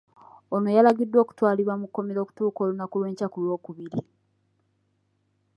Ono 0.55 0.69
yalagiddwa 0.75 1.19
okutwalibwa 1.21 1.73
mu 1.81 1.85
kkomera 1.87 2.19
okutuuka 2.21 2.59
olunaku 2.65 2.95
lw'enkya 3.01 3.27
ku 3.31 3.37
Lwokubiri. 3.43 3.99